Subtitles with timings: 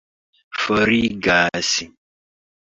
[0.61, 1.77] forigas